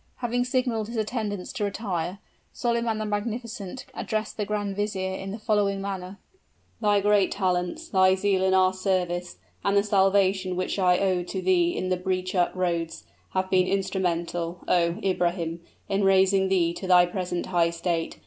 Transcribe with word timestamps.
Having 0.17 0.45
signaled 0.45 0.87
his 0.87 0.97
attendants 0.97 1.53
to 1.53 1.63
retire, 1.63 2.17
Solyman 2.55 2.97
the 2.97 3.05
Magnificent 3.05 3.85
addressed 3.93 4.35
the 4.35 4.47
grand 4.47 4.75
vizier 4.75 5.13
in 5.13 5.29
the 5.29 5.37
following 5.37 5.79
manner: 5.79 6.17
"Thy 6.81 6.99
great 7.01 7.29
talents, 7.31 7.87
thy 7.87 8.15
zeal 8.15 8.43
in 8.43 8.55
our 8.55 8.73
service, 8.73 9.37
and 9.63 9.77
the 9.77 9.83
salvation 9.83 10.55
which 10.55 10.79
I 10.79 10.97
owed 10.97 11.27
to 11.27 11.41
thee 11.43 11.77
in 11.77 11.89
the 11.89 11.97
breach 11.97 12.33
at 12.33 12.55
Rhodes, 12.55 13.03
have 13.33 13.51
been 13.51 13.67
instrumental, 13.67 14.61
oh, 14.67 14.97
Ibrahim! 15.03 15.59
in 15.87 16.03
raising 16.03 16.49
thee 16.49 16.73
to 16.73 16.87
thy 16.87 17.05
present 17.05 17.45
high 17.45 17.69
state. 17.69 18.17